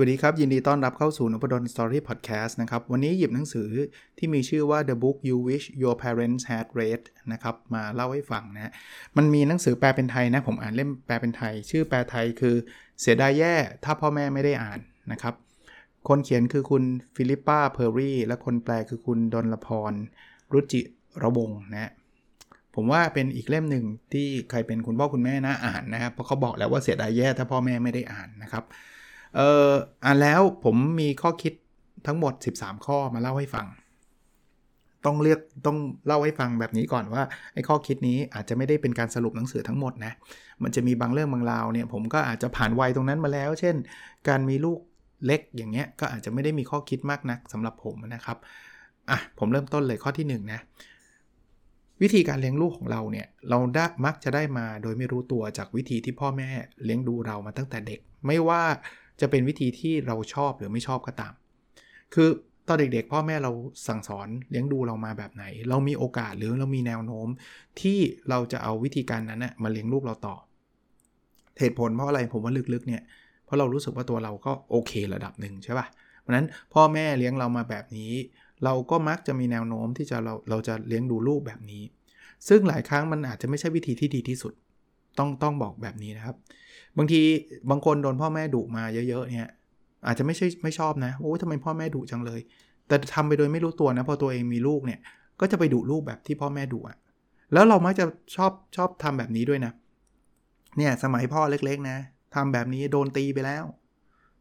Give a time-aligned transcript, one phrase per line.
[0.00, 3.70] วัสดีครับ ยินดีต้อนรับเข้าสู่นพดลสตอรี่พอดแคสต์นะครับ วันนี้หยิบหนังสือ
[4.18, 7.02] ที่มีชื่อว่า The Book You Wish Your Parents Had Read
[7.32, 8.72] นะครับ มาเล่าให้ฟังนะ
[9.16, 12.54] มันมีหนังสือแปลเป็นไทยนะ ผมอ่านเล่มแปลเป็นไทย ชื่อแปลไทยคือ
[13.00, 14.80] เสียดายแย่ถ้าพ่อแม่ไม่ได้อ่าน
[15.12, 15.34] นะครับ
[16.08, 16.82] คนเขียนคือคุณ
[17.16, 19.92] ฟิลิปปาเพอร์รี่และคนแปลคือคุณดนลพร
[20.52, 20.80] รุจิ
[21.22, 21.90] ระวงนะ
[22.74, 28.64] ผมว่าเป็นอีกเล่มหนึ่งที่ใครเป็นคุณพ่อคุณแม่น่าอ่านนะครับเพราะเขาบอกแล้วว่าเสียดายแย่ถ้าพ่อแม่ไม่ได้อ่านนะครับ
[29.36, 29.72] เอ่อ
[30.04, 31.52] อ่านแล้วผมมีข้อคิด
[32.06, 33.66] ทั้งหมด 13 ข้อมาเล่าให้ฟัง
[35.06, 37.22] ต้องเรียกต้องเล่าให้ฟังแบบนี้ก่อนว่า
[37.54, 40.12] ไอ้ข้อคิดนี้อาจจะไม่ได้เป็นการสรุปหนังสือทั้งหมดนะ
[40.62, 43.76] มันจะมีบางเรื่องบางราวเนี่ย ผมก็อาจจะผ่านวัยตรงนั้นมาแล้ว เช่น
[44.28, 44.78] การมีลูก
[45.26, 48.36] เล็กอย่างเงี้ยก็อาจจะไม่ได้มีข้อคิดมากนักสำหรับผมนะครับ
[49.10, 50.60] อะผมเริ่มต้นเลยข้อที่1นนะ
[52.02, 56.48] วิธีการเลี้ยงลูกของเราเนี่ยเราได้มักจะได้มาโดยไม่รู้ตัวจากวิธีที่พ่อแม่
[56.84, 58.62] เลี้ยงดูเรามาตั้งแต่เด็ก ไม่ว่า
[59.20, 61.32] จะเป็นวิธีที่เราชอบหรือไม่ชอบก็ตาม
[62.14, 62.28] คือ
[62.68, 63.52] ตอนเด็กๆ พ่อแม่เรา
[63.88, 67.28] สั่งสอนเลี้ยงดูเรามาแบบไหน เรามีโอกาสหรือเรามีแนวโน้ม
[67.80, 70.36] ที่เราจะเอาวิธีการนั้นนะมาเลี้ยงลูกเราต่อ
[71.58, 73.02] เหตุผลเพราะอะไรผมว่าลึกๆเนี่ย
[73.44, 75.86] เพราะเรารู้สึกว่าตัวเราก็โอเคระดับหนึ่งใช่ปะ่ะ
[76.20, 78.12] เพราะนั้นพ่อแม่เลี้ยงเรามาแบบนี้
[78.64, 81.82] เราก็มักจะมีแนวโน้มที่จะเราเราจะเลี้ยงดูลูกแบบนี้
[82.48, 84.52] ซึ่งหลายครั้งมันอาจจะไม่ใช่วิธีที่ดีที่สุด
[85.18, 86.36] ต้องต้องบอกแบบนี้นะครับ
[86.98, 87.22] บางที
[87.70, 89.52] บางคนโดนพ่อแม่ดุมาเยอะๆเนี่ย
[90.06, 92.40] อาจจะไม่ใช่ไม่ชอบนะโอ้ทำไมพ่อแม่ดุจังเลย
[92.88, 95.00] แต่ทำไปโดยไม่รู้ตัวนะพอตัวเองมีลูกเนี่ย
[95.40, 96.96] ก็จะไปดุลูกแบบที่พ่อแม่ดุอะ
[97.52, 98.04] แล้วเรามักจะ
[98.36, 99.72] ชอบชอบทำแบบนี้ด้วยนะ
[100.76, 101.96] เนี่ยสมัยพ่อเล็กๆนะ
[102.34, 103.64] ทำแบบนี้โดนตีไปแล้ว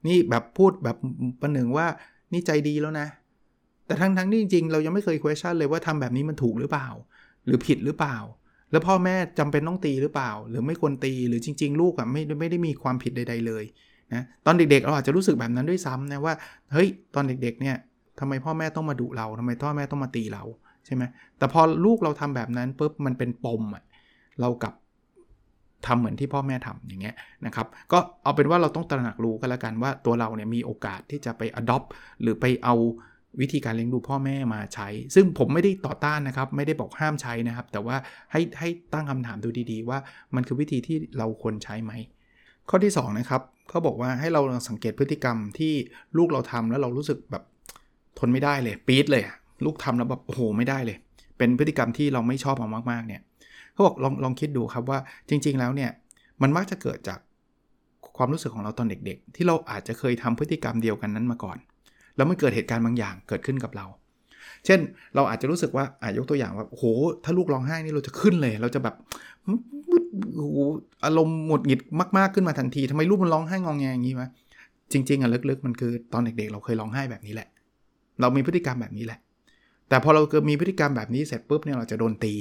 [0.07, 0.97] นี่แบบพูดแบบ
[1.41, 1.88] ประหนึ่งว่า
[2.31, 3.07] นี่ใจดีแล้วนะ
[3.85, 6.88] แต่ทั้งทั้งที่จริงๆ เรายังไม่เคย question เลยว่าทำแบบนี้มันถูกหรือเปล่า
[7.45, 8.18] หรือผิดหรือเปล่า
[8.72, 13.63] แล้วพ่อแม่จำเป็นต้องตีหรือเปล่า หรือไม่ควรตีหรือจริง ๆ ลูกอะไม่ไม่ได้มีความผิดใด ๆ เลย
[14.13, 16.33] นะตอนเด็กๆเราอาจจะรู้สึกแบบนั้นด้วยซ้ำนะว่า
[16.73, 17.75] เฮ้ยตอนเด็กๆเนี่ย
[18.19, 20.44] ทำไมพ่อแม่ต้องมาดุเราทำไมพ่อแม่ต้องมาตีเรา
[20.85, 21.03] ใช่ไหม
[21.38, 23.83] แต่พอลูกเราทำแบบนั้นปุ๊บมันเป็นปมอะ
[24.41, 24.73] เรากับ
[25.85, 31.88] ทำเหมือนที่พ่อแม่ทำอย่างเงี้ยนะครับก็เอาเป็นว่าเราต้องตระหนักรู้กันล้วกันว่าตัวเราเนี่ยมีโอกาสที่จะไป adopt
[32.22, 32.75] หรือไปเอา
[33.41, 37.95] วิธีการเลี้ยงดูพ่อแม่มาใช้ ซึ่งผมไม่ได้ต่อต้านนะครับ ไม่ได้บอกห้ามใช้นะครับ แต่ว่า
[38.31, 39.97] ให้ให้ตั้งคำถามดูดีๆ ว่า
[40.35, 41.91] มันคือวิธีที่เราควรใช้ไหม
[42.69, 45.73] ข้อที่2นะครับเขาบอกว่าให้เราสังเกตพฤติกรรมที่
[46.17, 47.43] ลูกเราทำแล้วเรารู้สึกแบบ
[48.19, 49.23] ทนไม่ได้เลย ปี๊ดเลย
[49.65, 50.97] ลูกทำแล้วแบบโอ้โหไม่ได้เลย
[51.38, 52.55] เป็นพฤติกรรมที่เราไม่ชอบ
[52.91, 53.21] มากๆเนี่ย
[53.73, 54.99] เขาบอกลองลองคิดดูครับว่า
[55.29, 55.91] จริง ๆ แล้วเนี่ย
[56.41, 57.19] มันมักจะเกิดจาก
[58.17, 61.57] ความรู้สึกของเราตอนเด็กๆ ที่เราอาจจะเคยทำพฤติกรรมเดียวกันนั้นมาก่อน
[62.17, 63.85] แล้วมันเกิดเหตุการณ์บางอย่างเกิดขึ้นกับเรา
[64.66, 64.79] เช่น
[65.16, 66.85] เราอาจจะรู้สึกว่าอายกตัวอย่างว่าโอ้โห
[67.23, 68.95] ถ้าลูกร้องไห้นี่เราจะขึ้นเลย เราจะแบบ
[70.35, 70.57] โอ้โห
[71.06, 71.79] อารมณ์หมดหงิด
[72.17, 74.29] มากๆขึ้นมาทันทีทำไมลูกมันร้องไห้งองแงอย่างนี้วะ
[74.91, 77.47] จริง ๆอะลึกๆมันคือตอนเด็กๆ เราเคยร้องไห้แบบนี้แหละ
[78.22, 79.19] เรามีพฤติกรรมแบบนี้แหละ
[79.89, 82.33] แต่พอเราเกิดมีพฤติกรรมแบบนี้เสร็จปุ๊บเนี่ยเราจะโดนตี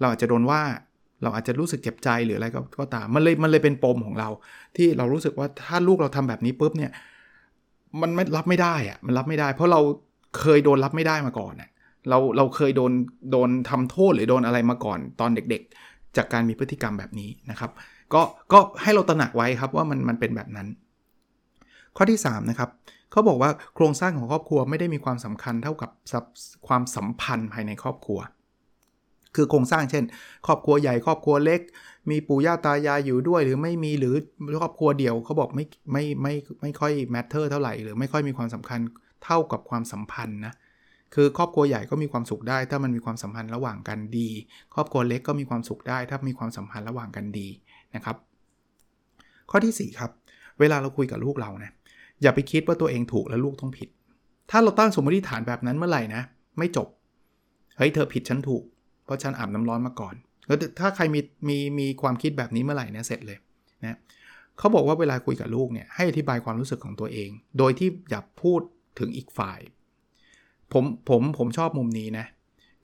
[0.00, 0.60] เราอาจจะโดนว่า
[1.22, 4.28] เราอาจจะรู้สึกเจ็บใจหรืออะไรก็ก็ตามมันเลยมันเลยเป็นปมของเรา
[4.76, 6.90] ที่เรารู้สึกว่าถ้าลูกเราทำแบบนี้ปุ๊บเนี่ย
[8.02, 9.80] มันไม่รับไม่ได้อะมันรับไม่ได้ เพราะเรา
[10.40, 11.70] เคยโดนรับไม่ได้มาก่อนอะ
[12.08, 12.92] เราเราเคยโดน
[13.32, 17.70] โดนทำโทษหรือโดนอะไรมาก่อนตอนเด็กๆ จากการมีพฤติกรรมแบบนี้นะครับ
[18.14, 18.22] ก็
[18.52, 20.68] ก็ให้เราตระหนักไว้ครับว่ามันมันเป็นแบบนั้น
[21.96, 22.70] ข้อที่3นะครับ
[23.12, 25.90] เขาบอกว่าโครงสร้างของครอบครัวไม่ได้มีความสำคัญเท่ากับ
[26.66, 28.20] ความสัมพันธ์ภายในครอบครัว
[29.34, 30.04] คือโครงสร้างเช่น
[30.46, 31.60] ครอบครัวใหญ่ครอบครัวเล็ก
[32.10, 34.14] มีปู่ย่าตายายอยู่ด้วยหรือไม่มีหรือ
[34.60, 38.80] ครอบครัวเดียวเขาบอกไม่ไม่ไม่ไม่ค่อยแมทเทอร์เท่าไหร่หรือไม่ค่อยมีความสำคัญ
[39.24, 40.54] เท่ากับความสัมพันธ์นะ
[41.14, 44.28] คือครอบครัวใหญ่ก็มีความสุขได้ ถ้ามันมีความสัมพันธ์ระหว่างกันดี
[44.74, 47.48] ครอบครัวเล็กก็มีความสุขได้ ถ้ามีความสัมพันธ์ระหว่างกันดี
[47.94, 48.16] นะครับ
[49.50, 50.10] ข้อที่ 4 ครับ
[50.60, 51.72] เวลาเราคุยกับลูกเรานะ
[52.22, 53.88] อย่าไปคิดว่าตัวเองถูกแล้วลูกต้องผิด
[54.50, 56.22] ถ้าเราตั้งสมมติฐานแบบนั้นเมื่อไหร่นะ
[56.58, 56.88] ไม่จบ
[57.76, 58.62] เฮ้ยเธอผิดฉันถูก
[59.04, 60.14] เพราะฉันอาบน้ำร้อนมาก่อน
[60.48, 63.38] แล้วถ้าใครมีมีมีความคิดแบบนี้เมื่อไหร่เนี่ยเสร็จเลย
[63.84, 63.98] นะ
[64.58, 68.60] เขาบอกว่าเวลาคุยกับลูกเนี่ยให้อธิบายความรู้สึกของตัวเอง โดยที่อย่าพูด
[68.98, 69.60] ถึงอีกฝ่าย
[70.72, 72.26] ผมผมผมชอบมุมนี้นะ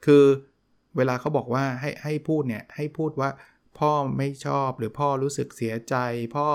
[0.05, 0.23] คือ
[0.97, 3.29] เวลาเขาบอกว่าให้ให้พูดเนี่ยให้พูดว่า
[3.79, 5.95] พ่อไม่ชอบหรือพ่อรู้สึกเสียใจ
[6.35, 6.47] พ่อ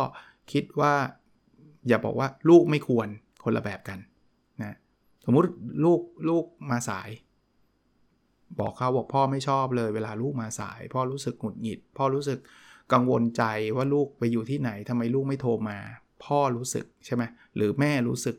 [0.52, 0.94] คิดว่า
[1.88, 3.08] อย่าบอกว่าลูกไม่ควร
[3.44, 3.98] คนละแบบกัน
[4.62, 4.76] นะ
[5.24, 5.48] สมมุติ
[5.84, 7.08] ลูกลูกมาสาย
[8.60, 12.38] บอกเขาบอกพ่อไม่ชอบเลย เวลาลูกมาสาย พ่อรู้สึกหงุดหงิด พ่อรู้สึก
[12.92, 13.42] กังวลใจ
[13.76, 15.78] ว่าลูกไปอยู่ที่ไหนทำไมลูกไม่โทรมา
[16.24, 17.22] พ่อรู้สึกใช่ไหม
[17.56, 18.36] หรือแม่รู้สึก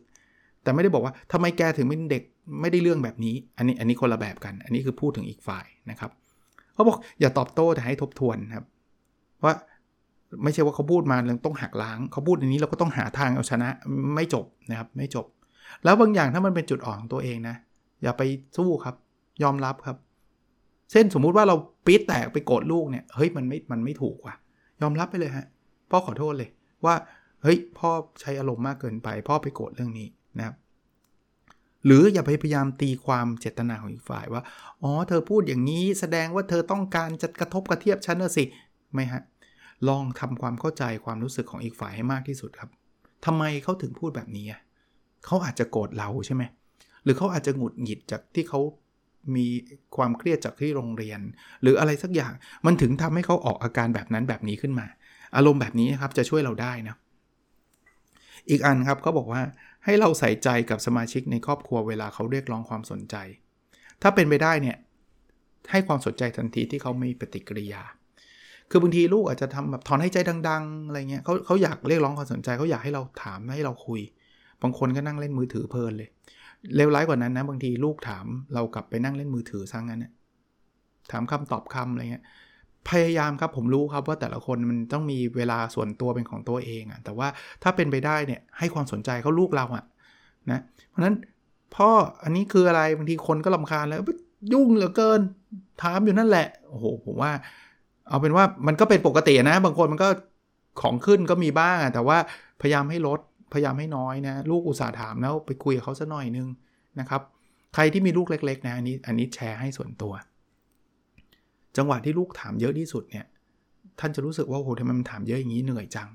[0.63, 2.23] แต่ไม่ได้บอกว่าทำไมแกถึงเป็นเด็ก
[2.61, 6.11] ไม่ได้เรื่องแบบนี้ อันนี้อันนี้คนละแบบกัน อันนี้คือพูดถึงอีกฝ่ายนะครับ
[6.73, 8.65] เขาบอกอย่าตอบโต้แต่ให้ทบทวนครับ
[9.43, 9.53] ว่า
[10.43, 13.69] ไม่ใช่ว่าเขาพูดมาเราต้องหักล้าง เขาพูดอันนี้เราก็ต้องหาทางเอาชนะ
[14.15, 15.25] ไม่จบนะครับไม่จบ
[15.83, 17.55] แล้วบางอย่างถ้ามันเป็นจุดอ่อนของตัวเองนะ
[18.03, 18.21] อย่าไป
[18.57, 18.95] สู้ครับ
[19.43, 19.97] ยอมรับครับ
[20.91, 21.55] เช่นสมมุติว่าเรา
[21.85, 24.35] ปี๊ดแตกไปโกรธลูกเนี่ย เฮ้ยมันไม่ มันไม่ถูกว่ะ
[24.81, 25.45] ยอมรับไปเลยฮะ
[25.91, 26.49] พ่อขอโทษเลย
[26.85, 26.95] ว่า
[27.43, 27.89] เฮ้ย พ่อ
[28.21, 30.07] ใช้อารมณ์มากเกินไป พ่อไปโกรธเรื่องนี้
[30.37, 30.55] นะครับ
[31.85, 34.41] หรืออย่าไปพยายามตีความเจตนาของอีกฝ่ายว่า
[34.83, 38.43] อ๋อ เธอพูดอย่างนี้แสดงว่าเธอต้องการจะกระทบกระเทียบฉันนะสิ
[38.93, 39.21] ไม่ฮะ
[39.87, 42.69] ลองทำความเข้าใจความรู้สึกของอีกฝ่ายให้มากที่สุดครับ
[43.25, 44.45] ทำไมเขาถึงพูดแบบนี้
[45.25, 46.43] เขาอาจจะโกรธเราใช่ไหม
[47.03, 48.59] หรือเขาอาจจะหงุดหงิดจากที่เขา
[49.35, 49.47] มี
[49.95, 51.19] ความเครียดจากที่โรงเรียน
[51.61, 52.33] หรืออะไรสักอย่าง
[52.65, 54.87] มันถึงทำให้เขาออกอาการแบบนั้นแบบนี้ขึ้นมา
[55.35, 56.95] อารมณ์แบบนี้ครับจะช่วยเราได้นะ
[58.49, 59.41] อีกอันครับเขาบอกว่า
[59.85, 63.15] ให้เราใส่ใจกับสมาชิกในครอบครัวเวลาเขาเรียกร้องความสนใจ
[64.01, 64.77] ถ้าเป็นไปได้เนี่ย
[65.71, 67.83] ให้ความสนใจทันทีที่เขาไม่ปฏิกิริยา
[68.69, 70.17] คือบางทีลูกอาจจะทำแบบถอนให้ใจ
[70.49, 74.01] ดัง ๆ อะไรเงี้ยเขาเขาอยากเรียกร้องความสนใจเขาอยากให้เราถามให้เราคุย
[74.61, 76.09] บางคนก็นั่งเล่นมือถือเพลินเลย
[76.75, 80.11] เลวร้ายกว่านั้นนะบางทีลูกถามเรากลับไปนั่งเล่นมือถือซะงั้นนะ
[81.11, 82.25] ถามคำตอบคำอะไรเงี้ย
[82.89, 87.27] พยายามครับผมรู้ครับว่าแต่ละคนมันต้องมีเวลาส่วนตัวเป็นของตัวเองอะแต่ว่า
[87.63, 89.83] ถ้าเป็นไปได้เนี่ยให้ความสนใจเขาลูกเราอะ
[90.51, 91.15] นะเพราะนั้น
[91.75, 91.89] พ่อ
[92.23, 94.01] อันนี้คืออะไรบางทีคนก็ลาคาญแล้ว
[94.53, 95.21] ยุ่งเหลือเกิน
[95.83, 97.31] ถามอยู่นั่นแหละโอ้โหผมว่า
[98.07, 100.09] เอาเป็นว่ามันก็เป็นปกตินะ บางคนมันก็
[100.81, 102.17] ของขึ้นก็มีบ้างแต่ว่า
[102.61, 103.19] พยายามให้ลด
[103.51, 106.47] พยายามให้น้อยนะ ลูกอุตส่าห์ถามแล้วไปคุยกับเขาสัหน่อยนึง
[106.99, 107.21] นะครับ
[107.73, 110.13] ใครที่มีลูกเล็กๆนะอันนี้อันนี้แชร์ให้ส่วนตัว
[111.77, 113.25] จังหวะที่ลูกถามเยอะที่สุดเนี่ย
[113.99, 116.09] ท่านจะรู้สึกว่าโอ้โหทำไมมันถามเยอะอย่างนี้เหนื่อยจัง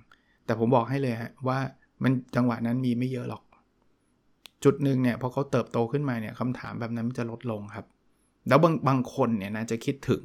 [0.45, 1.59] แต่ผมบอกให้เลยฮะว่า
[2.03, 3.43] มันจังหวะนั้นมีไม่เยอะหรอก
[4.65, 7.87] จุดหนึ่งเนี่ยพอเขาเติบโตขึ้นมาเนี่ยคำถามแบบนั้นมันจะลดลงครับ
[8.49, 10.23] แล้วบางบางคนเนี่ยนะจะคิดถึง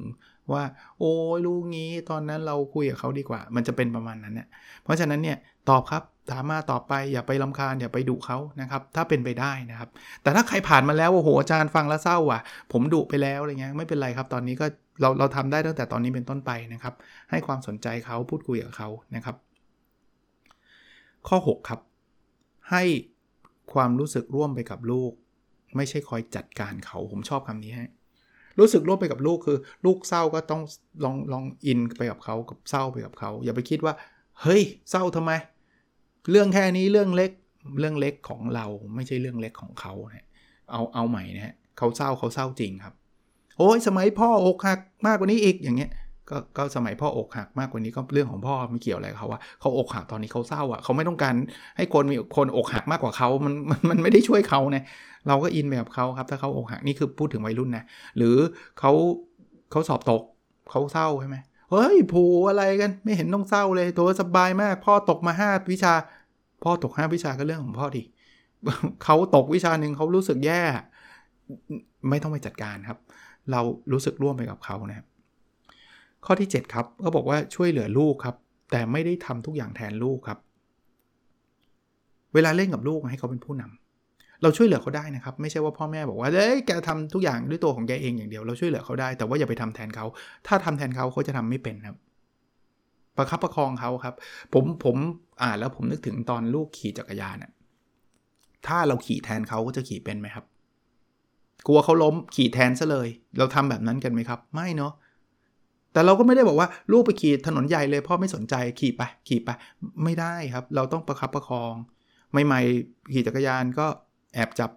[0.52, 0.62] ว่า
[0.98, 4.48] โอ้ยลูกงี้ตอนนั้นเราคุยกับเขาดีกว่า มันจะเป็นประมาณนั้นเนี่ย
[4.82, 5.36] เพราะฉะนั้นเนี่ย
[5.68, 9.88] ตอบครับ ถามมาต่อไปอย่าไปลำคาญอย่าไปดุเขานะครับถ้าเป็นไปได้นะครับ
[10.22, 12.40] แต่ถ้าใครผ่านมาแล้วโอ้โหอาจารย์ฟังแล้วเศร้าว่ะ
[12.72, 14.66] ผมดุไปแล้วอะไรเงี้ยไม่เป็นไรครับ ตอนนี้ก็
[15.00, 16.94] เราเราทำได้ตั้งแต่ตอนนี้เป็นต้นไปนะครับ
[17.30, 19.36] ให้ความสนใจเขาพูดคุยกับเขานะครับ
[21.28, 21.80] ข้อ 6 ครับ
[22.70, 22.84] ให้
[23.72, 25.12] ความรู้สึกร่วมไปกับลูก
[25.76, 27.90] ไม่ใช่คอยจัดการเขาผมชอบคำนี้ฮะ
[28.58, 30.62] รู้สึกร่วมไปกับลูกคือ ลูกเศร้าก็ต้อง
[31.04, 33.94] ลองลองอินไปกับเขากับเศร้าไปกับเขาอย่าไปคิดว่า
[34.42, 35.32] เฮ้ย เศร้าทำไม
[36.30, 37.30] เรื่องแค่นี้เรื่องเล็ก
[37.80, 40.26] เรื่องเล็กของเราไม่ใช่เรื่องเล็กของเขาเนะ
[40.72, 42.94] เอาเอาใหม่นะฮะเขาเศร้าเขาเศร้าจริงครับ
[43.58, 45.90] โอ้ยสมัยพ่ออกหักมากกว่านี้อีกอย่างเงี้ย
[46.30, 51.34] ก็ก็สมัยพ่ออกหักมากกว่านี้ก็เรื่องของพ่อไม่เกี่ยวอะไรเขาว่าเขาอกหักตอนนี้เขาเศร้าอะเขาไม่ต้องการ
[51.76, 54.84] ให้คนมีคนอกหักมากกว่าเขามันมันมันไม่ได้ช่วยเขานะ
[55.28, 57.84] เราก็อินแบบเขาครับถ้าเขาอกหักนี่คือพูดถึงวัยรุ่นนะ
[58.16, 58.36] หรือ
[58.78, 58.92] เขา
[59.70, 60.22] เขาสอบตก
[60.70, 61.36] เขาเศร้าใช่ไหม
[61.72, 65.92] เฮ้ยผูอะไรกันไม่เห็นต้องเศร้าเลยตัวสบายมาก พ่อตกมาห้าวิชา
[66.62, 68.02] พ่อตกห้าวิชาก็เรื่องของพ่อดิ
[69.04, 70.60] เขาตกวิชาหนึ่งเขารู้สึกแย่
[72.08, 72.98] ไม่ต้องไปจัดการครับ
[73.50, 73.60] เรา
[73.92, 75.06] รู้สึกร่วมไปกับเขานะครับ
[76.24, 78.34] ข้อที่ 7 ครับก็บอกว่าช่วยเหลือลูกครับ
[78.70, 80.38] แต่ไม่ได้ทำทุกอย่างแทนลูกครับ
[82.34, 83.81] เวลาเล่นกับลูกให้เขาเป็นผู้นำ
[84.42, 90.06] เราช่วยเหลือเขาได้นะครับ ไม่ใช่ว่าพ่อแม่บอกว่าเอ้ยแกทำทุกอย่างด้วยตัวของแกเองอย่างเดียวเราช่วยเหลือเขาได้ แต่ว่าอย่าไปทำแทนเขา
[90.46, 91.96] ถ้าทำแทนเขาเขาจะทำไม่เป็นครับ
[93.16, 94.14] ประคับประคองเขาครับ
[94.52, 94.96] ผมผม
[95.42, 97.50] อ่านแล้วผมนึกถึงตอนลูกขี่จักรยานน่ะ
[98.66, 100.44] ถ้าเราขี่แทนเขาก็จะขี่เป็นไหมครับ
[101.66, 103.08] กลัวเขาล้มขี่แทนซะเลย
[103.38, 104.92] เราทำแบบนั้นกันไหมครับ ไม่เนาะ
[105.92, 109.50] แต่เราก็ไม่ได้บอกว่าลูกไปขี่ถนนใหญ่เลยพ่อไม่สนใจขี่ไปขี่ไป
[110.04, 111.74] ไม่ได้ครับ เราต้องประคับประคอง
[112.46, 113.86] ใหม่ๆขี่จักรยานก็
[114.34, 114.70] แอบจับ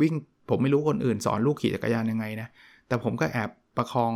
[0.00, 0.14] วิ่ง
[0.48, 2.48] ผมไม่รู้คนอื่นสอนลูกขี่จักรยานยังไงนะ
[2.88, 4.12] แต่ผมก็แอบประคอง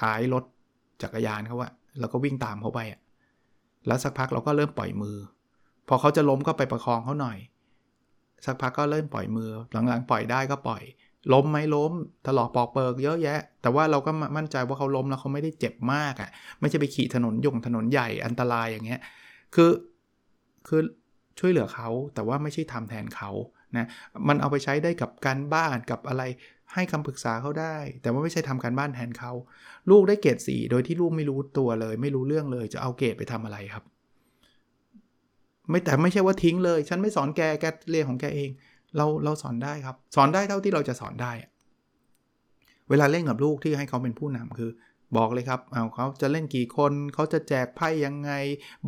[0.00, 0.44] ท้ายรถ
[1.02, 3.00] จักรยานเขาว่าแล้วก็วิ่งตามเขาไปอะ
[3.86, 5.16] แล้วสักพักเราก็เริ่มปล่อยมือ
[5.88, 7.38] พอเขาจะล้มก็ไปประคองเขาหน่อย
[8.44, 9.50] สักพักก็เริ่มปล่อยมือ
[9.88, 10.82] หลังๆ ปล่อยได้ก็ปล่อย
[11.32, 11.92] ล้มไหมล้ม
[12.26, 19.00] ถลอกปอกเปิกเยอะแยะ แต่ว่าเราก็มั่นใจว่าเขาล้มแล้วเขาไม่ได้เจ็บมากอะ ไม่ใช่ไปขี่ถนนยงถนนใหญ่อันตรายอย่างเงี้ย
[19.54, 19.70] คือ
[20.68, 20.80] คือ
[21.38, 23.30] ช่วยเหลือเขาแต่ว่าไม่ใช่ทำแทนเขา
[23.76, 23.86] นะ
[24.28, 26.22] มันเอาไปใช้ได้กับการบ้านกับอะไร
[26.74, 29.32] ให้คำปรึกษาเขาได้ แต่ว่าไม่ใช่ทำการบ้านแทนเขา
[29.90, 33.84] ลูกได้เกรดสี่โดยที่ลูกไม่รู้ตัวเลย ไม่รู้เรื่องเลยจะเอาเกรดไปทำอะไรครับ
[35.68, 38.50] ไม่แต่ไม่ใช่ว่าทิ้งเลย ฉันไม่สอนแกแกเรียนของแกเอง
[38.96, 41.32] เราเราสอนได้ครับ สอนได้เท่าที่เราจะสอนได้
[42.90, 44.70] เวลาเล่นกับลูกที่ให้เขาเป็นผู้นำคือ
[45.16, 48.32] บอกเลยครับเอาเขาจะเล่นกี่คนเขาจะแจกไพ่ยังไง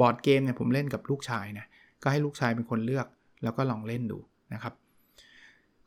[0.01, 1.67] บอร์ดเกมเนี่ยผมเล่นกับลูกชายนะ
[2.03, 3.07] ก็ให้ลูกชายเป็นคนเลือก
[3.43, 4.19] แล้วก็ลองเล่นดู
[4.53, 4.75] นะครับ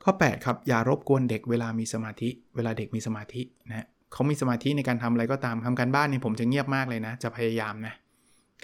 [0.03, 7.93] ข้อ8ครับอย่ารบกวนเด็กเวลามีสมาธิ เวลาเด็กมีสมาธินะเขามีสมาธิในการทำอะไรก็ตามทำการบ้านเนี่ยผมจะเงียบมากเลยนะ จะพยายามนะ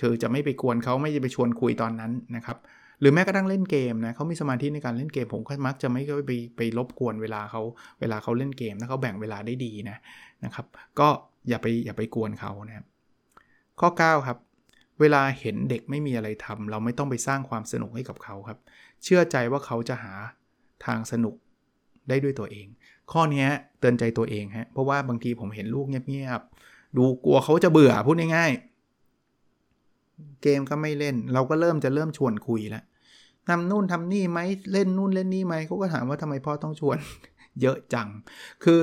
[0.01, 2.57] คือจะไม่ไปกวนเขาไม่จะไปชวนคุยตอนนั้นนะครับ
[2.99, 7.61] หรือแม้กระทั่งเล่นเกมนะเขามีสมาธิในการเล่นเกม ผมก็มักจะไม่ไปไปรบกวนเวลาเขา
[7.99, 9.97] เวลาเขาเล่นเกมถ้าเขาแบ่งเวลาได้ดีนะ
[10.45, 10.65] นะครับ
[10.99, 11.07] ก็
[11.49, 12.85] อย่าไปอย่าไปกวนเขานะครับ
[13.79, 14.37] ข้อ 9 ครับ
[15.01, 18.59] เวลาเห็นเด็กไม่มีอะไรทำเราไม่ต้องไปสร้างความสนุกให้กับเขาครับ
[19.03, 20.13] เชื่อใจว่าเขาจะหา
[20.85, 21.35] ทางสนุก
[22.09, 22.67] ได้ด้วยตัวเอง
[23.11, 23.47] ข้อนี้
[23.79, 32.83] เตือนใจตัวเองฮะเพราะว่าบางทีผมเห็นลูกเงียบๆดูกลัวเขาจะเบื่อพูดง่ายๆ เกมก็ไม่เล่น เราก็เริ่มจะเริ่มชวนคุยแล้ว
[33.47, 34.39] ทำนู่นทำนี่ไหม
[34.71, 36.97] เล่นนู่นเล่นนี่ไหมเขาก็ถามว่าทำไมพ่อต้องชวน
[37.61, 38.07] เยอะจัง
[38.63, 38.79] คือ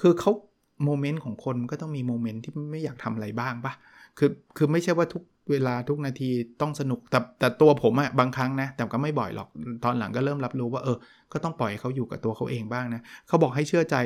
[0.00, 0.32] คือเขา
[0.84, 3.72] โมเมนต์ของคนก็ต้องมีโมเมนต์ที่ไม่อยากทำอะไรบ้างปะ
[4.18, 6.30] คือคือไม่ใช่ว่าทุก เวลาทุกนาที
[6.60, 9.48] ต้องสนุกแต่แต่ตัวผมอะบางครั้งนะ แต่ก็ไม่บ่อยหรอก
[9.84, 10.96] ตอนหลังก็เริ่มรับรู้ว่าเออ
[11.32, 13.96] ก็ต้องปล่อยเขาอยู่กับตัวเขาเองบ้างนะเขาบอกให้เชื่อใจ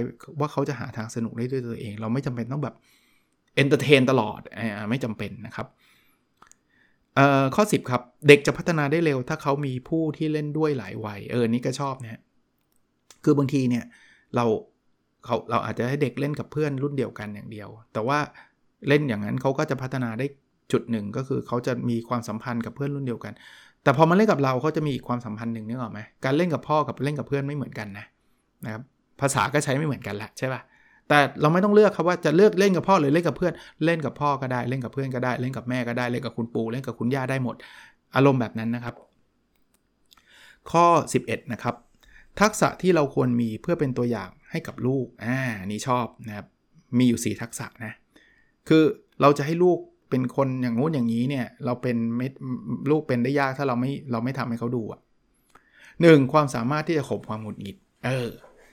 [0.40, 2.75] ว่าเขาจะหาทางสนุกได้ด้วยตัวเอง เราไม่จำเป็นต้องแบบ
[3.56, 5.66] entertain ตลอดอไม่จำเป็นนะครับ
[7.14, 12.21] เอ่อข้อ 10 ครับ เด็กจะพัฒนาได้เร็ว ถ้าเขามีผู้ที่เล่นด้วยหลายวัยเออนี่ก็ชอบนะ
[13.25, 13.85] คือบางทีเนี่ย
[14.37, 14.45] เรา
[15.25, 18.19] เขาเราอาจจะให้เด็กเล่นกับเพื่อนรุ่นเดียวกันอย่างเดียว แต่ว่า
[18.88, 20.26] เล่นอย่างนั้นเขาก็จะพัฒนาได้
[20.73, 23.32] จุดหนึ่งก็คือเขาจะมีความสัมพันธ์กับเพื่อนรุ่นเดียวกัน
[23.82, 28.06] แต่พอมาเล่นกับเราเขาจะมีอีกความสัมพันธ์หนึ่งนึกออกไหมการเล่นกับพ่อกับเล่นกับเพื่อนไม่เหมือนกันนะ
[28.64, 28.82] นะครับ
[29.20, 30.61] ภาษาก็ใช้ไม่เหมือนกันละใช่ป่ะ
[31.08, 33.52] แต่เราไม่ต้องเลือกครับว่าจะเลือกเล่นกับพ่อหรือเล่นกับเพื่อน
[33.85, 37.56] เล่นกับพ่อก็ได้เล่นกับเพื่อนก็ได้เล่นกับแม่ก็ได้เล่นกับคุณปู่เล่นกับคุณย่าได้หมด
[38.16, 38.94] อารมณ์แบบนั้นนะครับ
[40.70, 40.87] ข้อ
[41.23, 41.75] 11 นะครับ
[42.40, 46.46] ทักษะที่เราควรมีเพื่อเป็นตัวอย่างให้กับลูกอ่านี่ชอบนะครับ
[46.99, 47.92] มีอยู่ 4 ทักษะนะ
[48.68, 48.82] คือ
[49.20, 49.78] เราจะให้ลูก
[50.10, 52.28] เป็นคนอย่างงู้นอย่างนี้เนี่ย เราเป็นไม่
[52.90, 55.00] ลูกเป็นได้ยากถ้าเราไม่เราไม่ทำให้เขาดูอะ
[56.02, 58.28] หนึ่งความสามารถที่จะข่มความหงุดหงิด เออ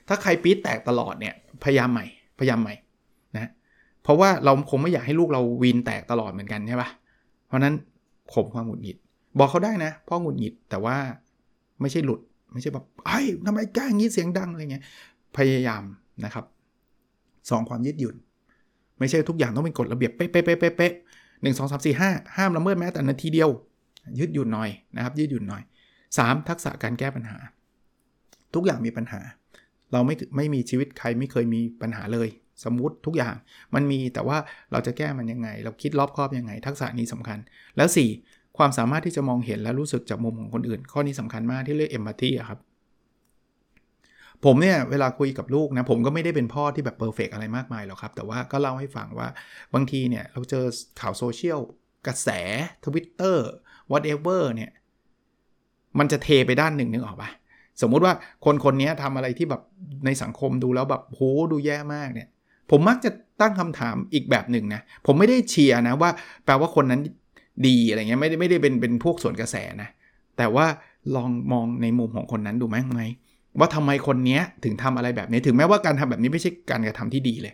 [0.07, 2.05] ถ้าใครปี๊ดแตกตลอดเนี่ย พยายามใหม่
[2.39, 2.75] พยายามใหม่
[3.35, 3.49] นะ
[4.03, 6.89] เพราะว่าเราคงไม่อยากให้ลูกเราวีนแตกตลอดเหมือนกันใช่ปะ
[7.47, 7.73] เพราะนั้น
[8.33, 8.97] ข่มความหงุดหงิด
[9.37, 10.95] บอกเขาได้นะพ่อหงุดหงิดแต่ว่า
[11.81, 12.19] ไม่ใช่หลุด
[12.53, 14.83] ไม่ใช่แบบไอ้ทำไมกล้างี้เสียงดังอะไรเงี้ย
[15.37, 15.83] พยายาม
[16.25, 16.45] นะครับ
[17.49, 18.15] สองความยืดหยุ่น
[18.99, 20.93] ไม่ใช่ทุกอย่างต้องเป็นกฎระเบียบเป๊ะเป๊ะเป๊ะเป๊ะ
[21.43, 23.50] หนึ่งสองสามสี่ห้าห้ามละเมิดแม้แต่นาทีเดียว
[24.19, 25.63] ยืดหยุ่นหน่อยนะครับยืดหยุ่นหน่อย
[26.05, 26.50] 3.
[26.50, 27.38] ทักษะการแก้ปัญหา
[28.53, 29.21] ทุกอย่างมีปัญหา
[29.91, 32.29] เราไม่ไม่มีชีวิตใครไม่เคยมีปัญหาเลย
[32.63, 33.35] สมมติทุกอย่าง
[33.75, 34.38] มันมีแต่ว่า
[34.71, 37.39] เราจะแก้มันยังไง เราคิดรอบครอบยังไง ทักษะนี้สำคัญ
[37.77, 37.88] แล้ว
[38.23, 38.57] 4.
[38.57, 42.59] ความสามารถที่จะมองเห็นและรู้สึกจากมุมของคนอื่น ข้อนี้สำคัญมากที่เรียกเอมพัตตีครับ
[44.45, 49.27] ผมเนี่ยเวลาคุยกับลูกนะผมก็ไม่ได้เป็นพ่อที่แบบเพอร์เฟกอะไรมากมายหรอกครับ แต่ว่าก็เล่าให้ฟังว่า
[49.73, 50.65] บางทีเนี่ยเราเจอ
[51.01, 51.59] ข่าวโซเชียล
[52.07, 52.29] กระแส
[52.83, 53.38] Twitter
[53.91, 54.71] whatever เนี่ย
[56.00, 57.29] มันจะเทไปด้านหนึ่งนึกออกปะ
[57.81, 58.13] สมมุติว่า
[58.45, 59.62] คนคนนี้ทำอะไรที่แบบ
[60.05, 61.21] ในสังคมดูแล้วแบบโห
[61.51, 62.27] ดูแย่มากเนี่ย
[62.71, 66.09] ผมมักจะตั้งคำถามอีกแบบหนึ่งนะ ผมไม่ได้เชียร์นะว่า
[66.45, 67.01] แปลว่าคนนั้น
[67.67, 69.89] ดีอะไรเงี้ยไม่ได้ไม่ได้เป็นเป็นพวกส่วนกระแสนะ
[70.38, 70.65] แต่ว่า
[71.15, 73.03] ลองมองในมุมของคนนั้นดูไหมไหม
[73.60, 77.53] ว่าทำไมคนนี้ถึงทำอะไรแบบนี้ ถึงแม้ว่าการทำแบบนี้ไม่ใช่การกระทำที่ดีเลย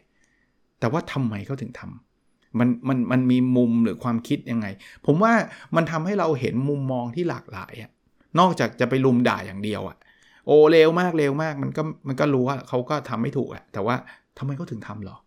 [0.79, 4.67] แต่ว่าทำไมเขาถึงทำมันมันมันมีมุมหรือความคิดยังไง
[5.05, 5.33] ผมว่า
[5.75, 7.91] มันทำให้เราเห็นมุมมองที่หลากหลายอะ
[8.39, 9.97] นอกจากจะไปลุมด่าอย่างเดียวอะ
[10.45, 13.95] โอ้เร็วมากเร็วมากมันก็มันก็รู้ว่าเขาก็ทำไม่ถูกอะแต่ว่า
[14.37, 15.17] ทำไมเขาถึงทำหรอ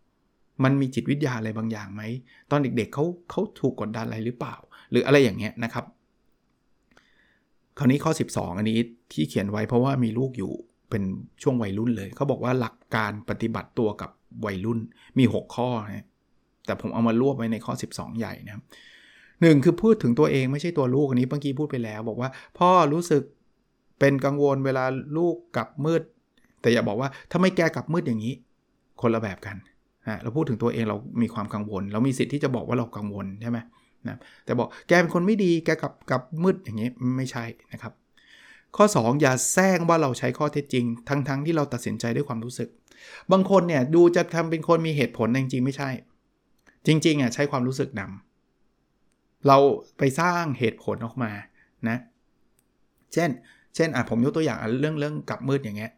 [0.65, 2.03] มันมีจิตวิทยาอะไรบางอย่างไหม
[2.51, 4.57] ตอนเด็กๆเขาเขาถูกกดดันอะไรหรือเปล่า
[4.91, 5.85] หรืออะไรอย่างเงี้ยนะครับ
[7.83, 8.79] ราวนี้ข้อ 12 อันนี้
[9.13, 10.53] ที่เขียนไว้เพราะว่ามีลูกอยู่
[10.91, 11.03] เป็น
[11.43, 14.11] ช่วงวัยรุ่นเลย เขาบอกว่าหลักการปฏิบัติตัวกับ
[14.45, 14.79] วัยรุ่น
[15.19, 16.07] มี 6 ข้อนะ
[16.67, 18.63] แต่ผมเอามารวบไว้ในข้อ 12 ใหญ่นะครับ
[19.41, 23.23] หนึ่งคือพูดถึงตัวเองไม่ใช่ตัวลูกอันนี้เมื่อกี้พูดไปแล้ว บอกว่า พ่อรู้สึก
[23.99, 24.85] เป็นกังวลเวลา
[25.17, 26.03] ลูกกลับมืด
[26.61, 28.35] แต่อย่าบอกว่าถ้าไม่แกกลับมืดอย่างนี้
[29.01, 29.57] คนละแบบกัน
[30.09, 33.59] นะเราพูดถึงตัวเองเรามีความกังวล เรามีสิทธิ์ที่จะบอกว่าเรากังวลใช่ไหม
[34.09, 37.93] นะแต่บอกแกเป็นคนไม่ดีแกกลับกลับมืดอย่างนี้ไม่ใช่นะครับ
[38.77, 42.69] ข้อ 2 อย่าแซงว่าเราใช้ข้อเท็จจริง ทั้งๆทที่เราตัดสินใจด้วยความรู้สึก
[43.33, 45.91] บางคนเนี่ยดูจะทำเป็นคนมีเหตุผลจริงๆไม่ใช่
[46.87, 49.59] จริงๆอะใช้ความรู้สึกนำเรา
[49.99, 51.33] ไปสร้างเหตุผลออกมา
[51.89, 51.99] นะ
[53.13, 53.31] เช่น
[53.75, 55.93] เช่นอะผมยกตัวอย่างเรื่องเรื่องกลับมืดอย่างเงี้ย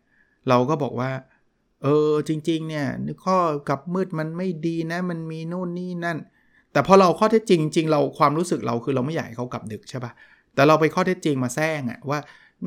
[0.48, 1.10] เราก็บอกว่า
[1.82, 2.86] เออจริง ๆ เนี่ย
[3.24, 3.36] ข้อ
[3.68, 6.18] กลับมืดมันไม่ดีนะ มันมีนู่นนี่นั่น
[6.74, 10.12] แต่พอเราข้อเท็จจริงจริงเราความรู้สึกเราคือเราไม่อยากให้เขากลับดึกใช่ปะ่ะ
[10.54, 12.18] แต่เราไปข้อเท็จจริงมาแซงอะว่า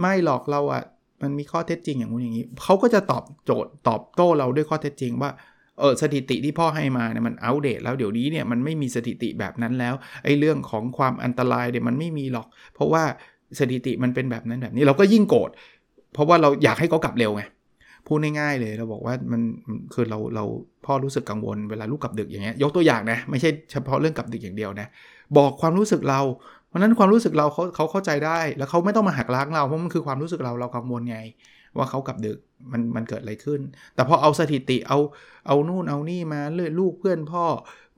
[0.01, 0.83] ไม่หลอกเราอะ
[1.21, 5.31] มันมีข้อเท็จจริงอย่างนู้นอย่างนี้เขาก็จะตอบโจทย์ตอบโต้เราด้วยข้อเท็จจริงว่า
[5.79, 13.03] เออสถิติที่พ่อให้มาเนี่ยมันอัปเดตแล้วเดี๋ยวนี้เนี่ยมันไม่มีสถิติแบบนั้นแล้วไอ้เรื่องของความอันตรายเนี่ยมันไม่มีหรอก เพราะว่า
[13.59, 15.49] สถิติมันเป็นแบบนั้นแบบนี้เราก็ยิ่งโกรธ
[16.13, 17.43] เพราะว่าเราอยากให้เขากลับเร็วไง
[18.07, 19.41] พูดง่ายๆเลยเราบอกว่ามัน
[19.93, 20.43] คือเราเรา
[20.85, 24.87] พ่อรู้สึกกังวลเวลาลูกกลับดึกอย่างเงี้ยยกตัวอย่างนะไม่ใช่เฉพาะเรื่องกลับดึกอย่างเดียวนะ
[25.37, 26.21] บอกความรู้สึกเรา
[26.67, 31.17] เพราะนั้นความรู้สึกเราเขาเขาเข้าใจได้แล้วเขาไม่ต้องมาหักล้างเราเพราะมันคือความรู้สึกเราเรากังวลไง
[31.77, 32.37] ว่าเขากลับดึก
[32.71, 33.59] มันมันเกิดอะไรขึ้น
[33.95, 34.97] แต่พอเอาสถิติเอา
[35.47, 37.45] เอานู่นเอานี่มาเลื่อลูกเพื่อนพ่อ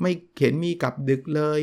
[0.02, 1.60] ไม่เห็นมีกลับดึกเลย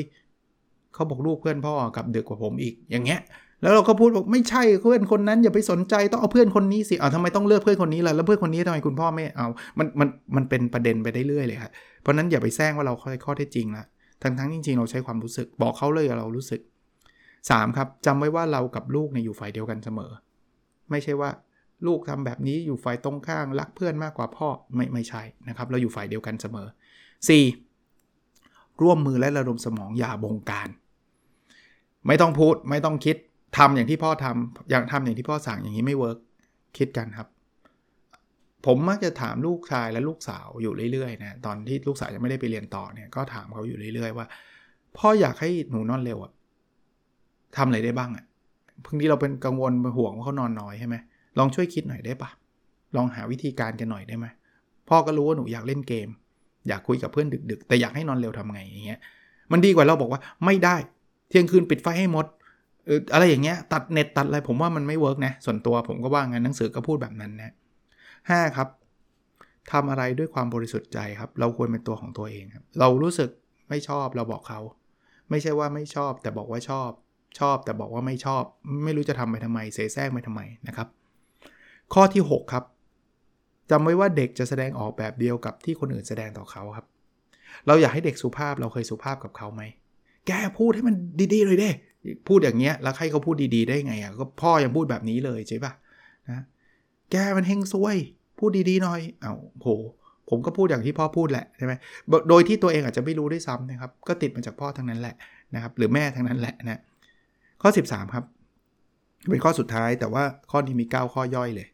[0.92, 3.18] เขาบอกลูกเพื่อนพ่อกลับดึกกว่าผมอีกอย่างเงี้ย
[3.62, 9.46] แล้วเราก็พูดบอกไม่ใช่เพื่อนคนนั้นอย่าไปสนใจต้องเอาเพื่อนคนนี้สิเอาทำไมต้องเลือกเพื่อนคนนี้ล่ะแล้วเพื่อนคนนี้ทำไมคุณพ่อไม่เอา
[9.78, 11.70] มันมันมันเป็นประเด็นไปได้เรื่อยเลยครับ
[12.02, 13.84] เพราะนั้นอย่าไปแซงว่าเราข้อข้อเท็จจริงละ
[14.22, 16.60] ทั้งทั้งจริง ๆ เราใช้ความรู้สึกบอกเขาเลยเรารู้สึก
[17.18, 17.76] 3.
[17.76, 20.10] ครับจำไว้ว่าเรากับลูกเนี่ยอยู่ฝ่ายเดียวกันเสมอ
[20.90, 21.30] ไม่ใช่ว่า
[21.86, 26.66] ลูกทำแบบนี้อยู่ฝ่ายตรงข้างรักเพื่อนมากกว่าพ่อไม่ไม่ใช่นะครับเราอยู่ฝ่ายเดียวกันเสมอ
[27.58, 28.82] 4.
[28.82, 30.68] ร่วมมือและระดมสมองอย่าบงการ
[32.06, 33.16] ไม่ต้องพูดไม่ต้องคิด
[33.56, 36.18] ทำอย่างที่พ่อทำอย่างทำอย่างที่พ่อสั่งอย่างนี้ไม่ work
[36.78, 37.28] คิดกันครับ
[38.66, 44.26] ผมมักจะถามลูกชายและลูกสาวอยู่เรื่อยๆนะตอนที่ลูกสาวยังไม่ได้ไปเรียนต่อเนี่ยก็ถามเขาอยู่เรื่อยๆว่า
[44.96, 46.32] พ่ออยากให้หนูนอนเร็วอะ
[47.56, 48.24] ทำอะไรได้บ้างอะ
[48.84, 50.96] บางทีเราเป็นกังวลเป็นห่วงว่าเขานอนน้อยใช่ไหม
[51.38, 52.30] ลองช่วยคิดหน่อยได้ปะ
[52.96, 54.26] ลองหาวิธีการกันหน่อยได้ไหม
[54.88, 56.08] พ่อก็รู้ว่าหนูอยากเล่นเกม
[56.68, 59.00] อยากคุยกับเพื่อนดึก ๆ แต่อยากให้นอนเร็วทำไงอย่างเงี้ย
[59.52, 60.76] มันดีกว่าเราบอกว่าไม่ได้
[61.28, 62.26] เที่ยงคืนปิดไฟให้หมด
[63.12, 67.54] อะไรอย่างเงี้ยตัดเน็ตตัดอะไรผมว่ามันไม่ work นะส่วนตัวผมก็ว่างั้นหนังสือก็พูดแบบนั้นนะ
[68.30, 68.68] ห้าครับ
[69.72, 73.30] ทำอะไรด้วยความบริสุทธิ์ใจครับ เราควรเป็นตัวของตัวเองครับ เรารู้สึก
[73.68, 74.60] ไม่ชอบเราบอกเขา
[75.30, 76.90] ไม่ใช่ว่าไม่ชอบ แต่บอกว่าชอบ
[77.40, 78.42] ชอบ แต่บอกว่าไม่ชอบ
[78.84, 80.88] ไม่รู้จะทำไปทำไมเสแสร้งไปทำไมนะครับ
[81.94, 82.64] ข้อที่ 6 ครับ
[83.70, 86.86] จำไว้ว่าเด็กจะแสดงออกแบบเดียวกับที่คนอื่นแสดงต่อเขาครับ
[87.66, 89.62] เราอยากให้เด็กสุภาพเราเคยสุภาพกับเขาไหม
[90.26, 90.96] แกพูดให้มัน
[91.34, 91.70] ดีๆเลยเด้
[92.28, 95.72] พูดอย่างเงี้ยแล้วใครเขาพูดดีๆ ได้ไงอะก็พ่อยังพูดแบบนี้เลยใช่ปะ
[96.30, 96.42] นะ
[97.10, 97.96] แกมันเฮงซวย
[98.38, 99.68] พูดดีๆหน่อยเอา้าโห
[100.30, 101.72] ผมก็พูดอย่างที่พ่อพูดแหละใช่ไหม
[102.28, 105.14] โดยที่ตัวเองอาจจะไม่รู้ด้วยซ้ำนะครับ ก็ติดมาจากพ่อทั้งนั้นแหละ
[105.54, 106.80] นะครับ หรือแม่ทั้งนั้นแหละนะ
[107.62, 108.24] ข้อ 13 ครับ
[109.30, 111.68] เป็นข้อสุดท้ายแต่ว่าข้อนี้มี 9 ข้อย่อยเลย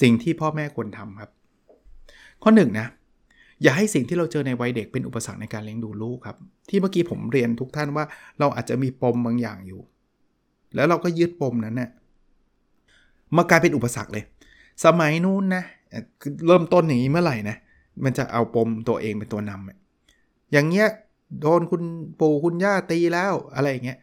[0.00, 1.30] สิ่งที่พ่อแม่ควรทำครับ
[2.42, 2.86] ข้อ1นนะ
[3.62, 6.36] อย่าให้สิ่งที่เราเจอในวัยเด็กเป็นอุปสรรคในการเลี้ยงดูลูกครับ
[6.68, 8.04] ที่เมื่อกี้ผมเรียนทุกท่านว่า
[8.38, 9.80] เราอาจจะมีปมบางอย่างอยู่
[10.74, 11.90] แล้วเราก็ยึดปมนั้นเนะ่ย
[13.36, 14.24] มากลายเป็นอุปสรรคเลย
[14.84, 15.64] สมัยนู้นนะ
[16.46, 17.56] เริ่มต้นอย่างนี้เมื่อไหร่นะ
[18.04, 20.88] มันจะเอาปมตัวเองเป็นตัวนำอย่างเงี้ย
[21.40, 21.82] โดนคุณ
[22.20, 23.98] ปู่คุณย่าตีแล้วอะไรอย่างเงี้ย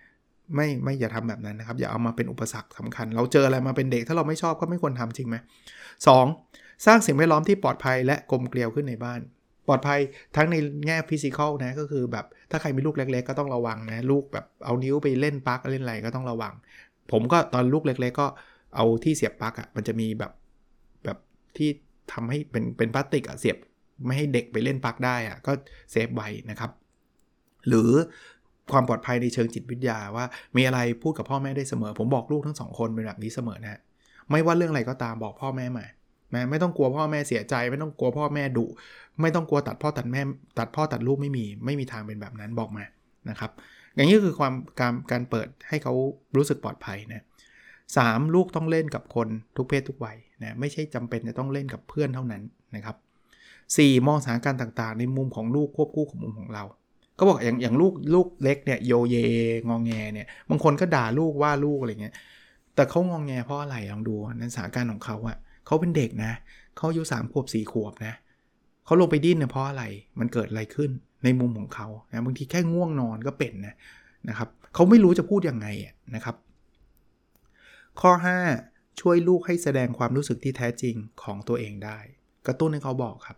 [0.55, 5.35] ไม่ไม่อย่าทำแบบนั้นนะครับ อย่าเอามาเป็นอุปสรรคสำคัญ เราเจออะไรมาเป็นเด็กถ้าเราไม่ชอบก็ไม่ควรทำจริงไหม
[6.07, 6.25] สอง
[6.85, 9.19] สร้างสิ่งแวดล้อมที่ปลอดภัยและกลมเกลียวขึ้นในบ้าน
[9.67, 9.99] ปลอดภัย
[10.35, 10.55] ทั้งใน
[10.87, 16.53] แง่ฟิสิกอลนะก็คือแบบถ้าใครมีลูกเล็ก ๆ ก็ต้องระวังนะ ลูกแบบเอานิ้วไปเล่นปลั๊กเล่นอะไรก็ต้องระวัง
[17.11, 18.27] ผมก็ตอนลูกเล็ก ๆ ก็
[18.75, 20.31] เอาที่เสียบปลั๊กอะ่ะมันจะมีแบบ
[21.05, 21.17] แบบ
[21.57, 21.69] ที่
[22.11, 23.57] ทำให้เป็นเป็นพลาสติกอะ่ะเสียบ
[24.05, 25.51] ไม่ให้เด็กไปเล่นปลั๊กได้อะ่ะก็
[25.91, 26.71] เซฟไว้นะครับ
[27.67, 27.91] หรือ
[28.71, 33.79] ความปลอดภัยในเชิงจิตวิทยาว่า มีอะไรพูดกับพ่อแม่ได้เสมอ ผมบอกลูกทั้งสองคนเป็นแบบนี้เสมอนะ
[34.29, 35.85] ไม่ว่าเรื่องอะไรก็ตามบอกพ่อแม่มา
[36.35, 38.65] นะไม่ต้องกลัวพ่อแม่เสียใจ ไม่ต้องกลัวพ่อแม่ดุ
[39.21, 40.21] ไม่ต้องกลัวตัดพ่อตัดแม่
[40.59, 42.83] ตัดพ่อตัดลูกไม่มี ไม่มีทางเป็นแบบนั้นบอกมา
[43.29, 43.51] นะครับ
[43.95, 45.93] อย่างนี้คือความการการเปิดให้เขา
[46.37, 47.23] รู้สึกปลอดภัยนะ
[47.97, 47.99] ส
[48.35, 52.41] ลูกต้องเล่นกับคนทุกเพศทุกวัยนะไม่ใช่จำเป็นจะต้องเล่นกับเพื่อนเท่านั้น
[52.75, 52.95] นะครับ
[53.51, 54.07] 4.
[54.07, 56.63] มองสถานการณ์ต่างๆ ในมุมของลูกควบคู่กับมุมของเรา
[57.17, 59.15] ก็บอกอย่างอย่างลูกลูกเล็กเนี่ยโยเย
[59.69, 62.15] งองแงเนี่ยบางคนก็ด่าลูกว่าลูกอะไรเงี้ย
[62.75, 66.33] แต่เขางองแงเพราะอะไรลองดูในสถานการณ์ของเขาอะ เขาเป็นเด็กนะ
[66.77, 68.13] เขาอายุสามขวบสี่ขวบนะ
[68.85, 69.83] เขาลงไปดิ้นเนี่ยเพราะอะไร
[70.19, 70.91] มันเกิดอะไรขึ้น
[71.23, 73.75] ในมุมของเขานะบางทีแค่ง่วงนอนก็เป็นนะ
[74.29, 75.67] นะครับเขาไม่รู้จะพูดยังไง
[76.15, 76.35] นะครับ
[78.01, 78.11] ข้อ
[78.57, 81.99] 5 ช่วยลูกให้แสดงความรู้สึกที่แท้จริงของตัวเองได้
[82.47, 83.37] กระตุ้นให้เขาบอกครับ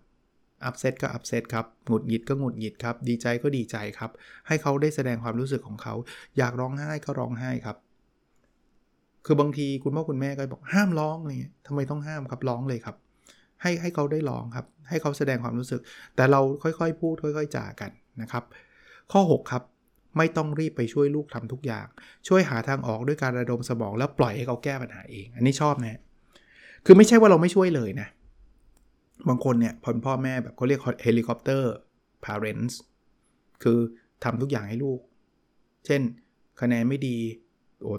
[0.66, 4.12] upset ก็ upset ครับหงุดหงิดก็หงุดหงิดครับ ดีใจก็ดีใจครับ
[4.48, 5.94] ให้เขาได้แสดงความรู้สึกของเขา
[6.38, 7.78] อยากร้องไห้ก็ร้องไห้ครับ
[9.26, 12.96] คือบางทีคุณพ่อคุณแม่ก็บอกห้ามร้องอะไรเงี้ยทำไมต้องห้ามครับร้องเลยครับ
[13.62, 15.82] ให้ให้เขาได้ร้องครับ ให้เขาแสดงความรู้สึก
[16.16, 18.44] แต่เราค่อยๆ พูดค่อย ๆจากันนะครับ
[19.12, 19.64] ข้อ 6 ครับ
[20.18, 21.86] ไม่ต้องรีบไปช่วยลูกทำทุกอย่าง
[22.28, 26.00] ช่วยหาทางออกด้วยการระดมสมอง แล้วปล่อยให้เขาแก้ปัญหาเอง อันนี้ชอบนะ
[26.86, 28.08] คือไม่ใช่ว่าเราไม่ช่วยเลยนะ
[29.30, 31.72] บางคนเนี่ยพอพ่อแม่แบบเขาเรียกเฮลิคอปเตอร์
[32.26, 32.74] parents
[33.64, 33.80] คือ
[34.24, 35.00] ทำทุกอย่างให้ลูก
[35.86, 36.02] เช่น
[36.62, 37.18] คะแนนไม่ดี
[37.82, 37.94] โอ้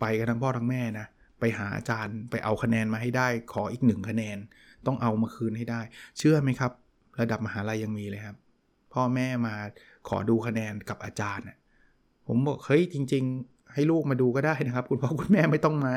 [0.00, 1.06] ไปกันทั้งพ่อทั้งแม่นะ
[1.40, 4.38] ไปหาอาจารย์ไปเอาคะแนนมาให้ได้ ขออีกหนึ่งคะแนน
[4.86, 5.80] ต้องเอามาคืนให้ได้
[6.18, 6.72] เชื่อไหมครับ
[7.20, 8.36] ระดับมหาลัยยังมีเลยครับ
[8.92, 9.54] พ่อแม่มา
[10.08, 11.46] ขอดูคะแนนกับอาจารย์
[12.26, 13.24] ผมบอกเฮ้ยจริง
[13.74, 15.96] ให้ลูกมาดูก็ได้นะครับ คุณพ่อคุณแม่ไม่ต้องมา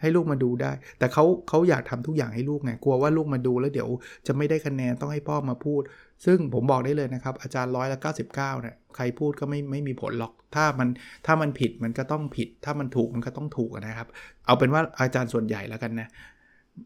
[0.00, 3.88] ให้ลูกมาดูได้ แต่เขาเขาอยากทำทุกอย่างให้ลูกไงกลัวว่าลูกมาดูแล้วเดี๋ยว
[4.26, 5.82] จะไม่ได้คะแนนต้องให้พ่อมาพูด
[6.24, 10.88] ซึ่งผมบอกได้เลยนะครับ อาจารย์ร้อยละ99เนี่ยใครพูดก็ไม่ไม่มีผลหรอก ถ้ามัน
[11.26, 14.08] ถ้ามันผิดมันก็ต้องผิด ถ้ามันถูกมันก็ต้องถูกนะครับ
[14.46, 16.08] เอาเป็นว่าอาจารย์ส่วนใหญ่แล้วกันนะ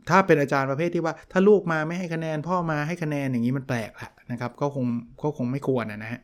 [0.09, 4.85] ถ้าเป็นอาจารย์ประเภทที่ว่า ถ้าลูกมาไม่ให้คะแนนพ่อมาให้คะแนนอย่างนี้มันแปลกแหละนะครับ ก็คง
[5.23, 6.21] ก็คงไม่ควรนะฮะ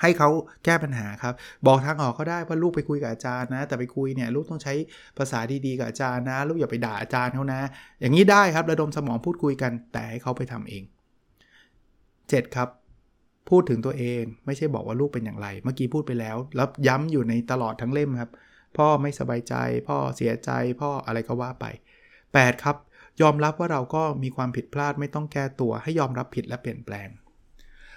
[0.00, 0.28] ให้เขา
[0.64, 1.34] แก้ปัญหาครับ
[1.66, 4.74] บอกทางออกเขาได้ว่าลูกไปคุยกับอาจารย์นะ แต่ไปคุยเนี่ยลูกต้องใช้
[5.18, 7.60] ภาษาดีๆกับอาจารย์นะ ลูกอย่าไปด่าอาจารย์เขานะ
[8.00, 10.82] อย่างนี้ได้ครับระดมสมองพูดคุยกัน แต่ให้เขาไปทำเอง
[11.88, 12.68] 7 ครับ
[13.48, 18.30] พูดถึงตัวเองไม่ใช่บอกว่าลูกเป็นอย่างไร เมื่อกี้พูดไปแล้ว แล้วย้ำอยู่ในตลอดทั้งเล่มครับ
[18.76, 19.54] พ่อไม่สบายใจ
[19.88, 21.66] พ่อเสียใจ พ่ออะไรก็ว่าไป
[22.16, 22.76] 8 ครับ
[23.22, 27.08] ยอมรับว่าเราก็มีความผิดพลาดไม่ต้องแก้ตัว ให้ยอมรับผิดและเปลี่ยนแปลง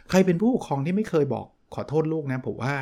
[0.09, 2.73] ใครเป็นผู้ปกครองที่ไม่เคยบอก ขอโทษลูกนะผมว่า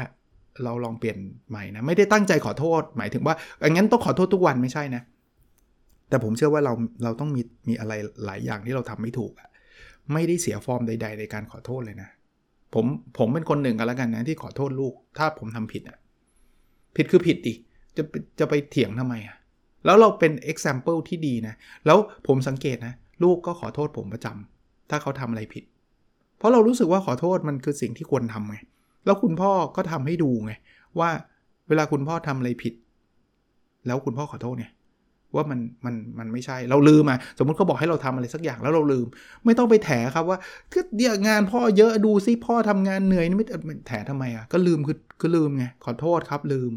[0.63, 1.17] เราลองเปลี่ยน
[1.49, 5.02] ใหม่นะไม่ได้ตั้งใจขอโทษ หมายถึงว่าอย่างนั้นต้องขอโทษทุกวันไม่ใช่นะ
[6.10, 6.73] แต่ผมเชื่อว่าเรา
[7.04, 7.93] เราต้องมีมีอะไร
[8.25, 9.49] หลายอย่างที่เราทำไม่ถูกอะ
[10.13, 12.10] ไม่ได้เสียฟอร์มใด ๆ ในการขอโทษเลยนะ
[12.73, 12.86] ผม
[13.17, 15.97] ผมเป็นคนหนึ่งกันแล้วกันนะที่ขอโทษลูก ถ้าผมทำผิดอะ
[16.95, 17.54] ผิดคือผิดดิ
[17.97, 18.04] จะ
[18.39, 19.36] จะไปเถียงทำไมอะ
[19.86, 21.97] แล้วเราเป็น example ที่ดีนะ แล้ว
[22.28, 25.63] ผมสังเกตนะ ลูกก็ขอโทษผมประจำถ้าเขาทำอะไรผิด
[26.38, 28.58] เพราะเรารู้สึกว่าขอโทษมันคือสิ่งที่ควรทำไง
[29.05, 30.53] แล้วคุณพ่อก็ทำให้ดูไง
[30.99, 31.09] ว่า
[31.67, 32.73] เวลาคุณพ่อทำอะไรผิด
[33.88, 34.67] แล้วคุณพ่อขอโทษไง
[35.35, 39.05] ว่ามันมันมันไม่ใช่เราลืมมาสมมติเขาบอกให้เราทำอะไรสักอย่างแล้วเราลืม
[39.45, 40.38] ไม่ต้องไปแถครับว่า
[40.73, 43.47] ก็เดี๋ยงานพ่อเยอะดูซิพ่อทำงานเหนื่อยนี่ไม่
[43.88, 46.71] แถทำไมอะก็ลืมคือก็ลืมไงขอโทษครับลืม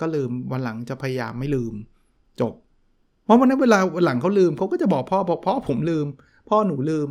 [0.00, 1.74] ก็ลืมวันหลังจะพยายามไม่ลืม
[2.40, 2.54] จบ
[3.24, 6.06] เพราะวันนั้นเวลาวันหลังเขาลืมเขาก็จะบอกพ่อบอกพ่อผมลืม
[6.48, 7.08] พ่อหนูลืม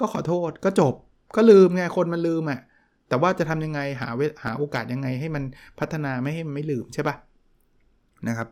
[0.00, 0.94] ก็ขอโทษก็จบ
[1.36, 2.60] ก็ลืมไงคนมันลืมอะ
[3.14, 4.08] แต่ว่าจะทำยังไงหา
[4.44, 5.44] หาโอกาสยังไงให้มัน
[5.78, 7.16] พัฒนาไม่ให้มันไม่ลืมใช่ปะ
[8.28, 8.48] นะครับ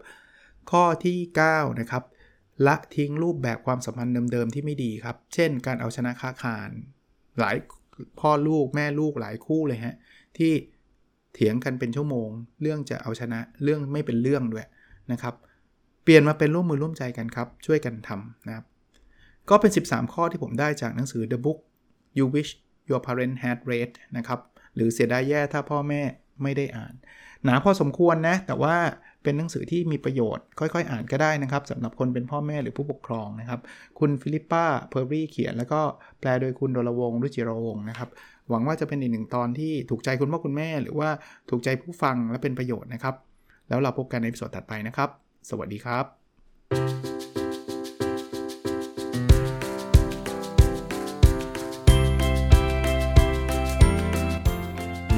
[0.70, 2.03] ข้อที่ 9 นะครับ
[2.66, 6.70] ละทิ้งรูปแบบความสัมพันธ์เดิมๆที่ไม่ดีครับ เช่น การเอาชนะค้าคาร
[7.40, 7.57] หลาย
[8.20, 9.94] พ่อลูกแม่ลูกหลายคู่เลยฮะ
[10.38, 10.53] ที่
[11.35, 12.29] เถียงกันเป็นชั่วโมง
[12.62, 14.66] เรื่องจะเอาชนะเรื่องไม่เป็นเรื่องด้วย
[15.12, 15.35] นะครับ
[16.03, 18.64] เปลี่ยนมาเป็นร่วมมือร่วมใจกันครับ ช่วยกันทำนะครับ
[19.51, 21.59] ก็เป็น 13 ข้อที่ผมได้จากหนังสือ The Book
[22.18, 22.51] You Wish
[22.88, 24.40] Your Parent Had Read นะครับ
[24.75, 26.03] หรือเสียดายแย่ถ้าพ่อแม่
[26.43, 26.95] ไม่ได้อ่าน
[27.45, 28.77] หนาพอสมควรนะ แต่ว่า
[29.23, 33.61] เป็นหนังสือที่มีประโยชน์ ค่อยๆ อ่านก็ได้นะครับสำหรับคนเป็นพ่อแม่หรือผู้ปกครองนะครับ
[33.99, 35.81] คุณฟิลิปปาเพอร์รี่เขียน แล้วก็
[36.21, 38.09] แปลโดยคุณโดลวงรุจิรวงนะครับ
[38.49, 41.11] หวังว่าจะเป็นอีกหนึ่งตอนที่ถูกใจคุณพ่อคุณแม่ หรือว่า
[41.51, 43.15] ถูกใจผู้ฟังและเป็นประโยชน์นะครับ
[43.69, 45.09] แล้วเราพบกันในสดถัดไปนะครับ
[45.51, 47.12] สวัสดีครับ